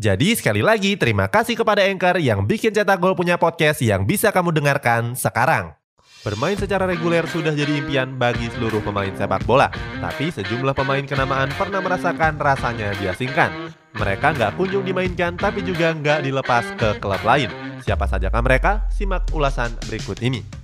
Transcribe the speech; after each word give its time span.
Jadi 0.00 0.34
sekali 0.34 0.64
lagi 0.64 0.96
terima 0.96 1.28
kasih 1.28 1.54
kepada 1.54 1.84
Anchor 1.84 2.16
yang 2.18 2.48
bikin 2.48 2.72
Cetak 2.72 2.98
Gol 2.98 3.14
punya 3.14 3.36
podcast 3.36 3.84
yang 3.84 4.08
bisa 4.08 4.32
kamu 4.32 4.50
dengarkan 4.50 5.14
sekarang. 5.14 5.76
Bermain 6.22 6.54
secara 6.54 6.86
reguler 6.86 7.26
sudah 7.26 7.50
jadi 7.50 7.82
impian 7.82 8.14
bagi 8.14 8.46
seluruh 8.54 8.78
pemain 8.78 9.10
sepak 9.10 9.42
bola. 9.42 9.66
Tapi 9.98 10.30
sejumlah 10.30 10.70
pemain 10.70 11.02
kenamaan 11.02 11.50
pernah 11.58 11.82
merasakan 11.82 12.38
rasanya 12.38 12.94
diasingkan. 13.02 13.74
Mereka 13.98 14.38
nggak 14.38 14.54
kunjung 14.54 14.86
dimainkan 14.86 15.34
tapi 15.34 15.66
juga 15.66 15.90
nggak 15.90 16.22
dilepas 16.22 16.64
ke 16.78 17.02
klub 17.02 17.20
lain. 17.26 17.50
Siapa 17.82 18.06
sajakah 18.06 18.38
mereka? 18.38 18.86
Simak 18.94 19.34
ulasan 19.34 19.74
berikut 19.90 20.22
ini. 20.22 20.61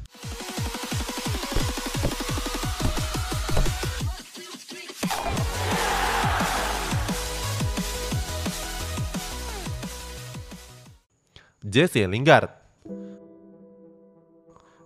Jesse 11.78 12.10
Lingard 12.10 12.50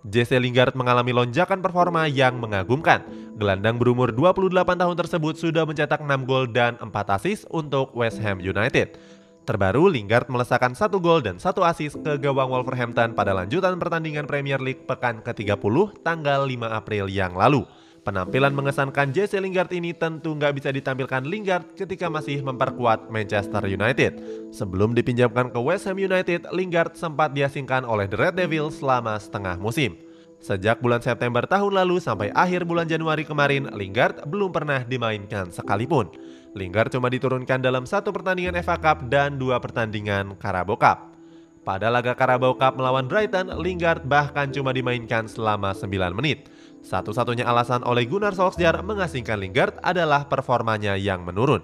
Jesse 0.05 0.37
Lingard 0.37 0.77
mengalami 0.77 1.09
lonjakan 1.09 1.57
performa 1.57 2.05
yang 2.05 2.37
mengagumkan. 2.37 3.01
Gelandang 3.33 3.81
berumur 3.81 4.13
28 4.13 4.53
tahun 4.77 4.93
tersebut 5.01 5.33
sudah 5.41 5.65
mencetak 5.65 6.05
6 6.05 6.29
gol 6.29 6.45
dan 6.53 6.77
4 6.77 6.93
asis 7.17 7.49
untuk 7.49 7.97
West 7.97 8.21
Ham 8.21 8.37
United. 8.37 8.93
Terbaru, 9.41 9.89
Lingard 9.89 10.29
melesakkan 10.29 10.77
satu 10.77 11.01
gol 11.01 11.25
dan 11.25 11.41
satu 11.41 11.65
asis 11.65 11.97
ke 11.97 12.13
gawang 12.21 12.53
Wolverhampton 12.53 13.17
pada 13.17 13.33
lanjutan 13.33 13.81
pertandingan 13.81 14.29
Premier 14.29 14.61
League 14.61 14.85
pekan 14.85 15.25
ke-30 15.25 16.05
tanggal 16.05 16.45
5 16.45 16.77
April 16.77 17.09
yang 17.09 17.33
lalu. 17.33 17.65
Penampilan 18.03 18.51
mengesankan 18.51 19.15
Jesse 19.15 19.39
Lingard 19.39 19.71
ini 19.71 19.95
tentu 19.95 20.35
nggak 20.35 20.59
bisa 20.59 20.75
ditampilkan 20.75 21.23
Lingard 21.23 21.71
ketika 21.71 22.11
masih 22.11 22.43
memperkuat 22.43 23.07
Manchester 23.07 23.63
United. 23.63 24.19
Sebelum 24.51 24.91
dipinjamkan 24.91 25.47
ke 25.47 25.55
West 25.55 25.87
Ham 25.87 25.95
United, 25.95 26.51
Lingard 26.51 26.99
sempat 26.99 27.31
diasingkan 27.31 27.87
oleh 27.87 28.03
The 28.11 28.19
Red 28.19 28.35
Devils 28.35 28.83
selama 28.83 29.15
setengah 29.15 29.55
musim. 29.55 29.95
Sejak 30.43 30.83
bulan 30.83 30.99
September 30.99 31.47
tahun 31.47 31.79
lalu 31.79 32.03
sampai 32.03 32.27
akhir 32.35 32.67
bulan 32.67 32.91
Januari 32.91 33.23
kemarin, 33.23 33.71
Lingard 33.71 34.27
belum 34.27 34.51
pernah 34.51 34.83
dimainkan 34.83 35.55
sekalipun. 35.55 36.11
Lingard 36.59 36.91
cuma 36.91 37.07
diturunkan 37.07 37.63
dalam 37.63 37.87
satu 37.87 38.11
pertandingan 38.11 38.59
FA 38.59 38.83
Cup 38.83 39.07
dan 39.07 39.39
dua 39.39 39.63
pertandingan 39.63 40.35
Carabao 40.35 40.75
Cup. 40.75 41.15
Pada 41.63 41.87
laga 41.87 42.11
Carabao 42.11 42.59
Cup 42.59 42.75
melawan 42.75 43.07
Brighton, 43.07 43.47
Lingard 43.63 44.03
bahkan 44.03 44.51
cuma 44.51 44.75
dimainkan 44.75 45.31
selama 45.31 45.71
9 45.71 46.11
menit. 46.11 46.51
Satu-satunya 46.83 47.47
alasan 47.47 47.79
oleh 47.87 48.03
Gunnar 48.03 48.35
Solskjaer 48.35 48.83
mengasingkan 48.83 49.39
Lingard 49.39 49.79
adalah 49.79 50.27
performanya 50.27 50.99
yang 50.99 51.23
menurun. 51.23 51.63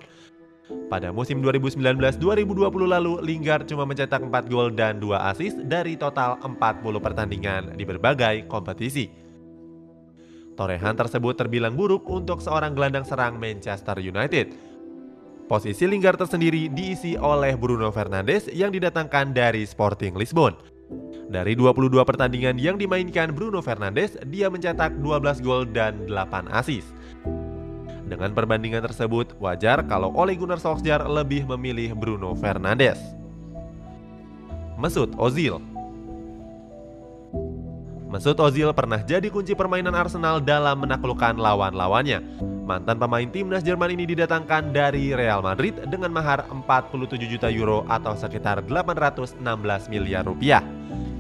Pada 0.88 1.12
musim 1.12 1.44
2019-2020 1.44 2.16
lalu, 2.88 3.20
Lingard 3.26 3.68
cuma 3.68 3.84
mencetak 3.84 4.24
4 4.24 4.32
gol 4.48 4.72
dan 4.72 5.02
2 5.02 5.12
assist 5.34 5.60
dari 5.68 6.00
total 6.00 6.40
40 6.40 6.56
pertandingan 7.04 7.76
di 7.76 7.84
berbagai 7.84 8.48
kompetisi. 8.48 9.10
Torehan 10.56 10.96
tersebut 10.96 11.36
terbilang 11.36 11.76
buruk 11.76 12.08
untuk 12.08 12.40
seorang 12.40 12.78
gelandang 12.78 13.04
serang 13.04 13.36
Manchester 13.42 14.00
United. 14.00 14.56
Posisi 15.50 15.90
Lingard 15.90 16.22
tersendiri 16.22 16.70
diisi 16.70 17.18
oleh 17.18 17.58
Bruno 17.58 17.90
Fernandes 17.90 18.46
yang 18.54 18.70
didatangkan 18.70 19.34
dari 19.34 19.66
Sporting 19.66 20.14
Lisbon. 20.14 20.69
Dari 21.30 21.54
22 21.54 21.94
pertandingan 22.02 22.58
yang 22.58 22.74
dimainkan 22.74 23.30
Bruno 23.30 23.62
Fernandes, 23.62 24.18
dia 24.26 24.50
mencetak 24.50 24.98
12 24.98 25.46
gol 25.46 25.70
dan 25.70 26.10
8 26.10 26.50
assist. 26.50 26.90
Dengan 28.10 28.34
perbandingan 28.34 28.82
tersebut, 28.90 29.38
wajar 29.38 29.86
kalau 29.86 30.10
Ole 30.18 30.34
Gunnar 30.34 30.58
Solskjaer 30.58 31.06
lebih 31.06 31.46
memilih 31.46 31.94
Bruno 31.94 32.34
Fernandes. 32.34 32.98
Mesut 34.82 35.14
Ozil 35.22 35.62
Mesut 38.10 38.34
Ozil 38.42 38.74
pernah 38.74 38.98
jadi 39.06 39.30
kunci 39.30 39.54
permainan 39.54 39.94
Arsenal 39.94 40.42
dalam 40.42 40.82
menaklukkan 40.82 41.38
lawan-lawannya. 41.38 42.26
Mantan 42.66 42.98
pemain 42.98 43.30
timnas 43.30 43.62
Jerman 43.62 43.94
ini 43.94 44.10
didatangkan 44.10 44.74
dari 44.74 45.14
Real 45.14 45.46
Madrid 45.46 45.78
dengan 45.86 46.10
mahar 46.10 46.50
47 46.50 47.22
juta 47.30 47.54
euro 47.54 47.86
atau 47.86 48.18
sekitar 48.18 48.66
816 48.66 49.46
miliar 49.94 50.26
rupiah. 50.26 50.79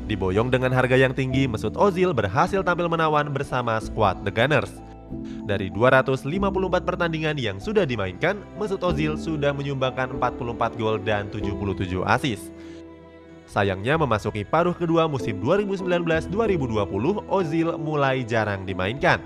Diboyong 0.09 0.50
dengan 0.50 0.74
harga 0.74 0.97
yang 0.97 1.14
tinggi, 1.14 1.46
Mesut 1.46 1.78
Ozil 1.78 2.18
berhasil 2.18 2.66
tampil 2.66 2.90
menawan 2.90 3.30
bersama 3.30 3.78
skuad 3.78 4.25
The 4.25 4.34
Gunners. 4.34 4.81
Dari 5.46 5.70
254 5.70 6.25
pertandingan 6.81 7.38
yang 7.38 7.62
sudah 7.62 7.86
dimainkan, 7.86 8.42
Mesut 8.58 8.81
Ozil 8.81 9.14
sudah 9.22 9.53
menyumbangkan 9.53 10.18
44 10.18 10.81
gol 10.81 10.98
dan 11.06 11.30
77 11.30 12.02
assist. 12.09 12.50
Sayangnya 13.46 14.02
memasuki 14.02 14.42
paruh 14.42 14.74
kedua 14.74 15.06
musim 15.06 15.38
2019-2020, 15.46 17.30
Ozil 17.30 17.78
mulai 17.78 18.25
jarang 18.25 18.66
dimainkan. 18.66 19.22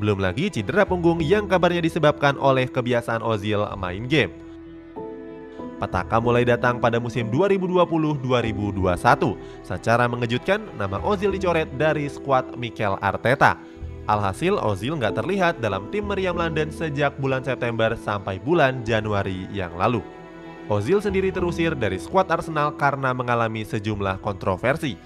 Belum 0.00 0.16
lagi 0.24 0.48
cedera 0.48 0.88
punggung 0.88 1.20
yang 1.20 1.44
kabarnya 1.44 1.84
disebabkan 1.84 2.40
oleh 2.40 2.64
kebiasaan 2.64 3.20
Ozil 3.20 3.60
main 3.76 4.08
game. 4.08 4.45
Petaka 5.76 6.16
mulai 6.16 6.48
datang 6.48 6.80
pada 6.80 6.96
musim 6.96 7.28
2020-2021. 7.28 9.36
Secara 9.60 10.08
mengejutkan, 10.08 10.64
nama 10.80 10.96
Ozil 11.04 11.36
dicoret 11.36 11.68
dari 11.76 12.08
skuad 12.08 12.56
Mikel 12.56 12.96
Arteta. 13.04 13.60
Alhasil, 14.08 14.56
Ozil 14.56 14.96
nggak 14.96 15.20
terlihat 15.20 15.60
dalam 15.60 15.92
tim 15.92 16.08
meriam 16.08 16.38
London 16.38 16.72
sejak 16.72 17.20
bulan 17.20 17.44
September 17.44 17.92
sampai 17.98 18.40
bulan 18.40 18.80
Januari 18.86 19.50
yang 19.52 19.76
lalu. 19.76 20.00
Ozil 20.66 20.98
sendiri 20.98 21.30
terusir 21.30 21.76
dari 21.76 22.00
skuad 22.00 22.26
Arsenal 22.26 22.74
karena 22.74 23.14
mengalami 23.14 23.62
sejumlah 23.62 24.18
kontroversi. 24.24 24.98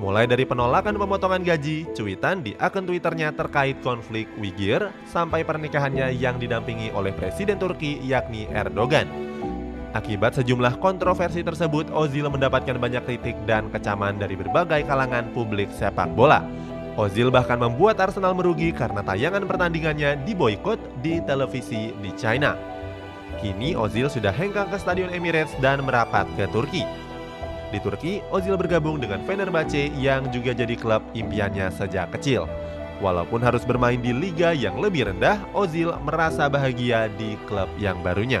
Mulai 0.00 0.24
dari 0.24 0.48
penolakan 0.48 0.96
pemotongan 0.96 1.44
gaji, 1.44 1.84
cuitan 1.92 2.40
di 2.40 2.56
akun 2.56 2.88
Twitternya 2.88 3.36
terkait 3.36 3.76
konflik 3.84 4.24
Uyghur, 4.40 4.88
sampai 5.06 5.44
pernikahannya 5.44 6.16
yang 6.16 6.40
didampingi 6.40 6.90
oleh 6.96 7.12
Presiden 7.12 7.60
Turki 7.60 8.00
yakni 8.02 8.48
Erdogan. 8.50 9.31
Akibat 9.92 10.32
sejumlah 10.40 10.80
kontroversi 10.80 11.44
tersebut, 11.44 11.92
Ozil 11.92 12.24
mendapatkan 12.32 12.80
banyak 12.80 13.04
kritik 13.04 13.36
dan 13.44 13.68
kecaman 13.68 14.16
dari 14.16 14.32
berbagai 14.40 14.88
kalangan 14.88 15.28
publik 15.36 15.68
sepak 15.68 16.08
bola. 16.16 16.40
Ozil 16.96 17.28
bahkan 17.28 17.60
membuat 17.60 18.00
Arsenal 18.00 18.32
merugi 18.32 18.72
karena 18.72 19.04
tayangan 19.04 19.44
pertandingannya 19.44 20.16
diboykot 20.24 20.80
di 21.04 21.20
televisi 21.28 21.92
di 22.00 22.08
China. 22.16 22.56
Kini 23.44 23.76
Ozil 23.76 24.08
sudah 24.08 24.32
hengkang 24.32 24.72
ke 24.72 24.80
Stadion 24.80 25.12
Emirates 25.12 25.52
dan 25.60 25.84
merapat 25.84 26.24
ke 26.40 26.48
Turki. 26.48 26.88
Di 27.68 27.76
Turki, 27.80 28.24
Ozil 28.32 28.56
bergabung 28.56 28.96
dengan 28.96 29.20
Fenerbahce 29.28 29.92
yang 30.00 30.24
juga 30.32 30.56
jadi 30.56 30.72
klub 30.72 31.04
impiannya 31.12 31.68
sejak 31.68 32.16
kecil. 32.16 32.48
Walaupun 33.04 33.44
harus 33.44 33.64
bermain 33.68 34.00
di 34.00 34.16
liga 34.16 34.56
yang 34.56 34.80
lebih 34.80 35.12
rendah, 35.12 35.36
Ozil 35.52 35.92
merasa 36.00 36.48
bahagia 36.48 37.12
di 37.20 37.36
klub 37.44 37.68
yang 37.76 38.00
barunya. 38.00 38.40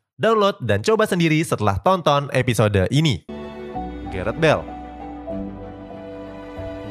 Download 0.21 0.53
dan 0.61 0.85
coba 0.85 1.09
sendiri 1.09 1.41
setelah 1.41 1.81
tonton 1.81 2.29
episode 2.29 2.85
ini. 2.93 3.25
Gareth 4.13 4.37
Bale 4.37 4.61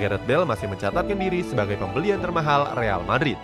Gareth 0.02 0.26
Bale 0.26 0.42
masih 0.42 0.66
mencatatkan 0.66 1.14
diri 1.14 1.46
sebagai 1.46 1.78
pembelian 1.78 2.18
termahal 2.18 2.74
Real 2.74 3.06
Madrid. 3.06 3.38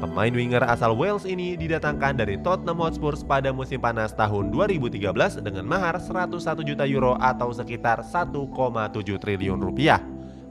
Pemain 0.00 0.32
winger 0.32 0.64
asal 0.64 0.96
Wales 0.96 1.28
ini 1.28 1.52
didatangkan 1.52 2.16
dari 2.16 2.40
Tottenham 2.40 2.80
Hotspur 2.80 3.12
pada 3.28 3.52
musim 3.52 3.76
panas 3.76 4.16
tahun 4.16 4.48
2013 4.48 5.44
dengan 5.44 5.68
mahar 5.68 6.00
101 6.00 6.40
juta 6.64 6.88
euro 6.88 7.20
atau 7.20 7.52
sekitar 7.52 8.00
1,7 8.00 8.40
triliun 9.20 9.60
rupiah. 9.60 10.00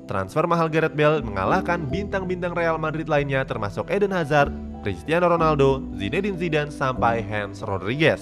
Transfer 0.05 0.45
mahal 0.45 0.69
Gareth 0.69 0.93
Bale 0.93 1.25
mengalahkan 1.25 1.89
bintang-bintang 1.89 2.53
Real 2.53 2.77
Madrid 2.77 3.09
lainnya 3.09 3.41
termasuk 3.49 3.89
Eden 3.89 4.13
Hazard, 4.13 4.53
Cristiano 4.85 5.25
Ronaldo, 5.25 5.81
Zinedine 5.97 6.37
Zidane, 6.37 6.69
sampai 6.69 7.25
Hans 7.25 7.65
Rodriguez. 7.65 8.21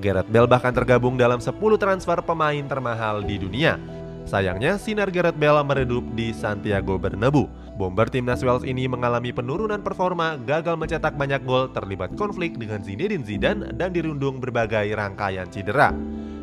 Gareth 0.00 0.30
Bale 0.32 0.48
bahkan 0.48 0.72
tergabung 0.72 1.20
dalam 1.20 1.42
10 1.42 1.58
transfer 1.76 2.18
pemain 2.24 2.64
termahal 2.64 3.20
di 3.20 3.36
dunia. 3.36 3.76
Sayangnya, 4.22 4.78
sinar 4.78 5.10
Gareth 5.10 5.36
Bale 5.36 5.60
meredup 5.66 6.06
di 6.14 6.30
Santiago 6.30 6.96
Bernabeu. 6.96 7.50
Bomber 7.74 8.06
timnas 8.06 8.44
Wales 8.44 8.62
ini 8.62 8.86
mengalami 8.86 9.34
penurunan 9.34 9.82
performa, 9.82 10.38
gagal 10.46 10.78
mencetak 10.78 11.18
banyak 11.18 11.42
gol, 11.42 11.72
terlibat 11.74 12.14
konflik 12.14 12.54
dengan 12.54 12.84
Zinedine 12.84 13.26
Zidane, 13.26 13.74
dan 13.74 13.90
dirundung 13.90 14.38
berbagai 14.38 14.94
rangkaian 14.94 15.50
cedera. 15.50 15.90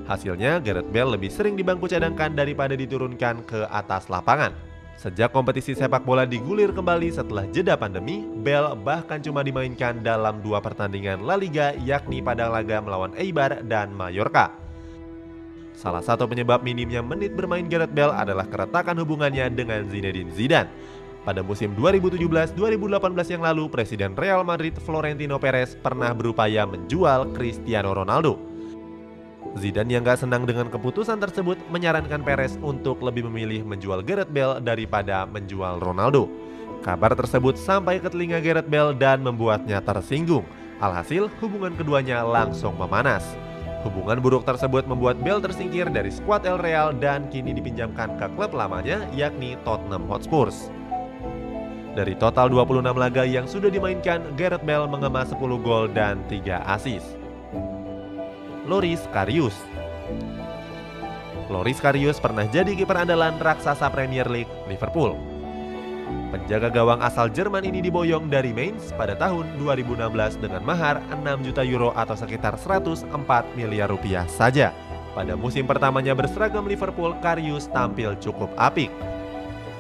Hasilnya, 0.10 0.60
Gareth 0.60 0.90
Bale 0.90 1.16
lebih 1.16 1.31
sering 1.31 1.54
di 1.56 1.63
bangku 1.63 1.88
cadangkan 1.88 2.34
daripada 2.34 2.74
diturunkan 2.74 3.46
ke 3.46 3.63
atas 3.69 4.10
lapangan. 4.10 4.69
Sejak 5.00 5.31
kompetisi 5.31 5.72
sepak 5.80 6.04
bola 6.04 6.28
digulir 6.28 6.75
kembali 6.75 7.07
setelah 7.07 7.48
jeda 7.56 7.80
pandemi, 7.80 8.28
Bell 8.44 8.75
bahkan 8.84 9.24
cuma 9.24 9.48
dimainkan 9.48 10.04
dalam 10.04 10.44
dua 10.44 10.60
pertandingan 10.60 11.24
La 11.24 11.40
Liga 11.40 11.72
yakni 11.88 12.19
pada 12.19 12.51
laga 12.51 12.84
melawan 12.84 13.16
Eibar 13.16 13.63
dan 13.63 13.96
Mallorca. 13.96 14.51
Salah 15.72 16.04
satu 16.04 16.28
penyebab 16.28 16.68
minimnya 16.68 17.00
menit 17.00 17.31
bermain 17.31 17.63
Gareth 17.63 17.96
Bale 17.96 18.12
adalah 18.12 18.44
keretakan 18.44 19.00
hubungannya 19.00 19.48
dengan 19.56 19.88
Zinedine 19.88 20.36
Zidane. 20.36 20.68
Pada 21.24 21.48
musim 21.48 21.72
2017-2018 21.80 22.60
yang 23.40 23.44
lalu, 23.48 23.72
Presiden 23.72 24.19
Real 24.19 24.44
Madrid 24.44 24.75
Florentino 24.84 25.40
Perez 25.40 25.80
pernah 25.80 26.12
berupaya 26.12 26.68
menjual 26.68 27.31
Cristiano 27.31 27.96
Ronaldo. 27.96 28.49
Zidane 29.60 29.92
yang 29.92 30.08
gak 30.08 30.24
senang 30.24 30.48
dengan 30.48 30.72
keputusan 30.72 31.20
tersebut 31.20 31.60
menyarankan 31.68 32.24
Perez 32.24 32.56
untuk 32.64 33.04
lebih 33.04 33.28
memilih 33.28 33.68
menjual 33.68 34.00
Gareth 34.02 34.32
Bale 34.32 34.64
daripada 34.64 35.28
menjual 35.28 35.84
Ronaldo. 35.84 36.32
Kabar 36.80 37.12
tersebut 37.12 37.60
sampai 37.60 38.00
ke 38.00 38.08
telinga 38.08 38.40
Gareth 38.40 38.72
Bale 38.72 38.96
dan 38.96 39.20
membuatnya 39.20 39.84
tersinggung. 39.84 40.48
Alhasil 40.80 41.28
hubungan 41.44 41.76
keduanya 41.76 42.24
langsung 42.24 42.80
memanas. 42.80 43.36
Hubungan 43.84 44.24
buruk 44.24 44.48
tersebut 44.48 44.88
membuat 44.88 45.20
Bale 45.20 45.44
tersingkir 45.44 45.92
dari 45.92 46.08
skuad 46.08 46.48
El 46.48 46.64
Real 46.64 46.96
dan 46.96 47.28
kini 47.28 47.52
dipinjamkan 47.52 48.16
ke 48.16 48.32
klub 48.40 48.56
lamanya 48.56 49.04
yakni 49.12 49.60
Tottenham 49.68 50.08
Hotspur. 50.08 50.48
Dari 52.00 52.16
total 52.16 52.48
26 52.48 52.96
laga 52.96 53.28
yang 53.28 53.44
sudah 53.44 53.68
dimainkan, 53.68 54.24
Gareth 54.40 54.64
Bale 54.64 54.88
mengemas 54.88 55.36
10 55.36 55.60
gol 55.60 55.92
dan 55.92 56.24
3 56.32 56.64
assist. 56.64 57.19
Loris 58.69 59.01
Karius. 59.10 59.57
Loris 61.50 61.81
Karius 61.81 62.21
pernah 62.21 62.45
jadi 62.45 62.77
kiper 62.77 63.01
andalan 63.01 63.33
raksasa 63.42 63.89
Premier 63.89 64.30
League 64.30 64.54
Liverpool. 64.69 65.18
Penjaga 66.30 66.69
gawang 66.69 67.01
asal 67.01 67.33
Jerman 67.33 67.66
ini 67.66 67.81
diboyong 67.81 68.30
dari 68.30 68.54
Mainz 68.54 68.94
pada 68.94 69.18
tahun 69.18 69.57
2016 69.57 70.38
dengan 70.38 70.62
mahar 70.62 71.01
6 71.10 71.50
juta 71.50 71.66
euro 71.66 71.98
atau 71.98 72.13
sekitar 72.13 72.62
104 72.62 73.10
miliar 73.57 73.89
rupiah 73.89 74.30
saja. 74.30 74.69
Pada 75.18 75.33
musim 75.33 75.65
pertamanya 75.65 76.13
berseragam 76.13 76.69
Liverpool, 76.69 77.18
Karius 77.25 77.65
tampil 77.74 78.13
cukup 78.22 78.54
apik. 78.54 78.94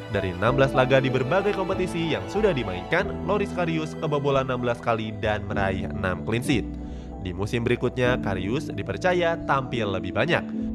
Dari 0.09 0.33
16 0.33 0.73
laga 0.73 0.97
di 0.97 1.13
berbagai 1.13 1.53
kompetisi 1.53 2.17
yang 2.17 2.25
sudah 2.25 2.57
dimainkan, 2.57 3.05
Loris 3.29 3.53
Karius 3.53 3.93
kebobolan 4.01 4.49
16 4.49 4.81
kali 4.81 5.13
dan 5.21 5.45
meraih 5.45 5.85
6 5.93 6.25
clean 6.25 6.41
sheet. 6.41 6.78
Di 7.19 7.35
musim 7.35 7.67
berikutnya, 7.67 8.15
Karius 8.23 8.71
dipercaya 8.71 9.35
tampil 9.43 9.91
lebih 9.91 10.15
banyak. 10.15 10.69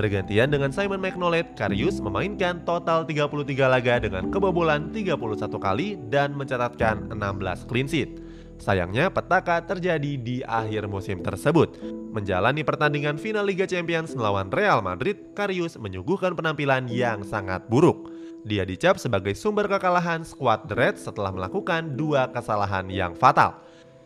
Bergantian 0.00 0.48
dengan 0.48 0.72
Simon 0.72 1.00
McNollet, 1.00 1.56
Karius 1.56 2.00
memainkan 2.00 2.64
total 2.64 3.04
33 3.04 3.68
laga 3.68 4.00
dengan 4.00 4.32
kebobolan 4.32 4.92
31 4.92 5.20
kali 5.60 6.00
dan 6.08 6.32
mencatatkan 6.32 7.12
16 7.12 7.68
clean 7.68 7.88
sheet. 7.88 8.10
Sayangnya 8.60 9.08
petaka 9.08 9.64
terjadi 9.64 10.20
di 10.20 10.44
akhir 10.44 10.84
musim 10.84 11.24
tersebut. 11.24 11.80
Menjalani 12.12 12.60
pertandingan 12.60 13.16
final 13.16 13.48
Liga 13.48 13.64
Champions 13.64 14.12
melawan 14.12 14.52
Real 14.52 14.84
Madrid, 14.84 15.32
Karius 15.32 15.80
menyuguhkan 15.80 16.36
penampilan 16.36 16.88
yang 16.92 17.24
sangat 17.24 17.64
buruk. 17.72 18.12
Dia 18.44 18.64
dicap 18.64 18.96
sebagai 18.96 19.36
sumber 19.36 19.68
kekalahan 19.68 20.24
skuad 20.24 20.64
The 20.68 20.76
Reds 20.76 21.08
setelah 21.08 21.32
melakukan 21.32 21.96
dua 21.96 22.28
kesalahan 22.32 22.88
yang 22.88 23.12
fatal. 23.12 23.60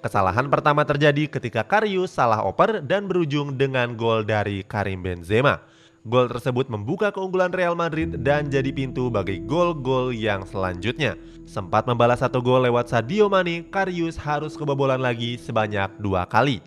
Kesalahan 0.05 0.53
pertama 0.53 0.85
terjadi 0.85 1.25
ketika 1.33 1.65
Karius 1.65 2.13
salah 2.13 2.45
oper 2.45 2.85
dan 2.85 3.09
berujung 3.09 3.57
dengan 3.57 3.97
gol 3.97 4.21
dari 4.21 4.61
Karim 4.61 5.01
Benzema. 5.01 5.65
Gol 6.05 6.29
tersebut 6.29 6.69
membuka 6.69 7.09
keunggulan 7.09 7.49
Real 7.49 7.73
Madrid 7.73 8.21
dan 8.21 8.53
jadi 8.53 8.69
pintu 8.69 9.09
bagi 9.09 9.41
gol-gol 9.41 10.13
yang 10.13 10.45
selanjutnya. 10.45 11.17
Sempat 11.49 11.89
membalas 11.89 12.21
satu 12.21 12.45
gol 12.45 12.69
lewat 12.69 12.93
Sadio 12.93 13.33
Mane, 13.33 13.65
Karius 13.73 14.21
harus 14.21 14.61
kebobolan 14.61 15.01
lagi 15.01 15.41
sebanyak 15.41 15.89
dua 15.97 16.29
kali. 16.29 16.61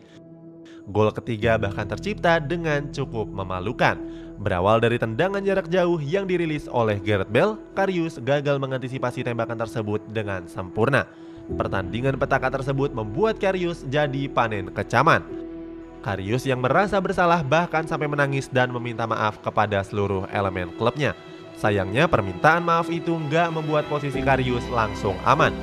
Gol 0.90 1.13
ketiga 1.13 1.62
bahkan 1.62 1.86
tercipta 1.86 2.42
dengan 2.42 2.90
cukup 2.90 3.30
memalukan. 3.30 4.01
Berawal 4.42 4.81
dari 4.81 4.98
tendangan 4.98 5.45
jarak 5.45 5.69
jauh 5.69 6.01
yang 6.01 6.25
dirilis 6.25 6.66
oleh 6.66 6.98
Gareth 6.98 7.30
Bale, 7.30 7.62
Karius 7.78 8.18
gagal 8.18 8.57
mengantisipasi 8.57 9.22
tembakan 9.22 9.62
tersebut 9.62 10.01
dengan 10.10 10.50
sempurna. 10.50 11.26
Pertandingan 11.47 12.19
petaka 12.19 12.51
tersebut 12.51 12.91
membuat 12.91 13.39
Karius 13.39 13.88
jadi 13.88 14.27
panen 14.27 14.67
kecaman. 14.67 15.23
Karius 16.03 16.44
yang 16.44 16.59
merasa 16.59 16.99
bersalah 16.99 17.39
bahkan 17.39 17.88
sampai 17.88 18.11
menangis 18.11 18.51
dan 18.51 18.67
meminta 18.75 19.07
maaf 19.07 19.39
kepada 19.39 19.79
seluruh 19.79 20.27
elemen 20.35 20.75
klubnya. 20.75 21.15
Sayangnya 21.55 22.05
permintaan 22.11 22.67
maaf 22.67 22.91
itu 22.91 23.15
nggak 23.15 23.55
membuat 23.55 23.88
posisi 23.88 24.19
Karius 24.19 24.67
langsung 24.69 25.15
aman. 25.23 25.55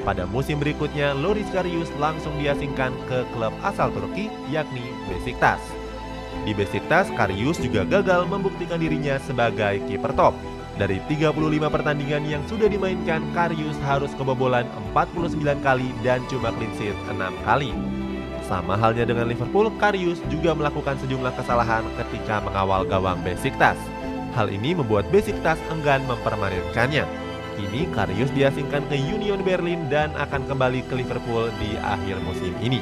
Pada 0.00 0.24
musim 0.24 0.56
berikutnya, 0.56 1.12
Loris 1.12 1.46
Karius 1.52 1.92
langsung 2.00 2.32
diasingkan 2.40 2.96
ke 3.04 3.28
klub 3.36 3.52
asal 3.60 3.92
Turki 3.92 4.32
yakni 4.48 4.82
Besiktas. 5.12 5.60
Di 6.48 6.56
Besiktas, 6.56 7.12
Karius 7.12 7.60
juga 7.60 7.84
gagal 7.84 8.24
membuktikan 8.24 8.80
dirinya 8.80 9.20
sebagai 9.20 9.84
kiper 9.84 10.16
top. 10.16 10.32
Dari 10.80 10.96
35 11.12 11.36
pertandingan 11.68 12.24
yang 12.24 12.40
sudah 12.48 12.64
dimainkan, 12.64 13.20
Karius 13.36 13.76
harus 13.84 14.16
kebobolan 14.16 14.64
49 14.96 15.36
kali 15.60 15.92
dan 16.00 16.24
cuma 16.32 16.48
clean 16.56 16.72
sheet 16.80 16.96
6 17.04 17.20
kali. 17.44 17.76
Sama 18.48 18.80
halnya 18.80 19.04
dengan 19.04 19.28
Liverpool, 19.28 19.68
Karius 19.76 20.24
juga 20.32 20.56
melakukan 20.56 20.96
sejumlah 21.04 21.36
kesalahan 21.36 21.84
ketika 22.00 22.40
mengawal 22.40 22.88
gawang 22.88 23.20
Besiktas. 23.20 23.76
Hal 24.32 24.48
ini 24.48 24.72
membuat 24.72 25.04
Besiktas 25.12 25.60
enggan 25.68 26.00
mempermanenkannya. 26.08 27.04
Kini 27.60 27.84
Karius 27.92 28.32
diasingkan 28.32 28.88
ke 28.88 28.96
Union 28.96 29.44
Berlin 29.44 29.84
dan 29.92 30.16
akan 30.16 30.48
kembali 30.48 30.80
ke 30.88 30.96
Liverpool 30.96 31.52
di 31.60 31.76
akhir 31.76 32.16
musim 32.24 32.56
ini. 32.64 32.80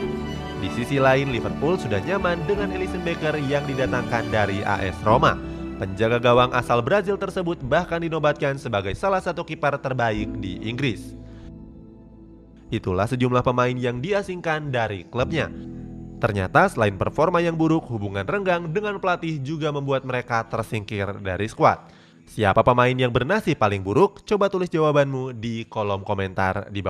Di 0.63 0.71
sisi 0.71 1.03
lain, 1.03 1.35
Liverpool 1.35 1.75
sudah 1.75 1.99
nyaman 2.07 2.47
dengan 2.47 2.71
Alisson 2.71 3.03
Becker 3.03 3.35
yang 3.51 3.67
didatangkan 3.67 4.31
dari 4.31 4.63
AS 4.63 4.95
Roma. 5.03 5.48
Penjaga 5.79 6.19
gawang 6.19 6.51
asal 6.59 6.83
Brazil 6.83 7.15
tersebut 7.15 7.63
bahkan 7.63 8.03
dinobatkan 8.03 8.59
sebagai 8.59 8.99
salah 8.99 9.23
satu 9.23 9.47
kiper 9.47 9.79
terbaik 9.79 10.27
di 10.43 10.59
Inggris. 10.67 11.15
Itulah 12.69 13.07
sejumlah 13.07 13.47
pemain 13.47 13.73
yang 13.79 14.03
diasingkan 14.03 14.75
dari 14.75 15.07
klubnya. 15.07 15.47
Ternyata 16.19 16.67
selain 16.67 16.99
performa 16.99 17.39
yang 17.39 17.55
buruk, 17.55 17.87
hubungan 17.95 18.27
renggang 18.27 18.75
dengan 18.75 18.99
pelatih 18.99 19.39
juga 19.39 19.71
membuat 19.71 20.03
mereka 20.03 20.43
tersingkir 20.51 21.23
dari 21.23 21.47
skuad. 21.47 21.79
Siapa 22.29 22.61
pemain 22.67 22.93
yang 22.93 23.15
bernasib 23.15 23.57
paling 23.57 23.81
buruk? 23.81 24.27
Coba 24.27 24.51
tulis 24.51 24.69
jawabanmu 24.69 25.33
di 25.39 25.63
kolom 25.71 26.03
komentar 26.03 26.69
di 26.75 26.83
bawah. 26.83 26.87